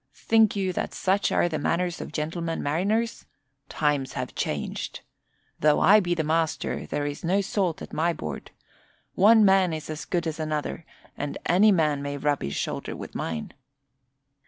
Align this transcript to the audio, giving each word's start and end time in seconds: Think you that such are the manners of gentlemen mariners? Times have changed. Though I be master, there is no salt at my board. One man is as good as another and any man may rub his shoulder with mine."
Think 0.15 0.55
you 0.55 0.73
that 0.73 0.95
such 0.95 1.31
are 1.31 1.47
the 1.47 1.59
manners 1.59 2.01
of 2.01 2.11
gentlemen 2.11 2.63
mariners? 2.63 3.27
Times 3.69 4.13
have 4.13 4.33
changed. 4.33 5.01
Though 5.59 5.79
I 5.79 5.99
be 5.99 6.15
master, 6.15 6.87
there 6.87 7.05
is 7.05 7.23
no 7.23 7.39
salt 7.41 7.83
at 7.83 7.93
my 7.93 8.11
board. 8.11 8.49
One 9.13 9.45
man 9.45 9.73
is 9.73 9.91
as 9.91 10.05
good 10.05 10.25
as 10.25 10.39
another 10.39 10.87
and 11.15 11.37
any 11.45 11.71
man 11.71 12.01
may 12.01 12.17
rub 12.17 12.41
his 12.41 12.55
shoulder 12.55 12.95
with 12.95 13.13
mine." 13.13 13.53